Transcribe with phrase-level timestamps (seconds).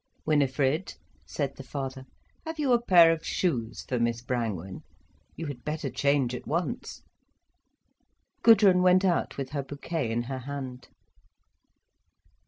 [0.25, 0.95] "Winifred,"
[1.27, 2.05] said the father,
[2.43, 4.81] "have you a pair of shoes for Miss Brangwen?
[5.35, 7.03] You had better change at once—"
[8.41, 10.87] Gudrun went out with her bouquet in her hand.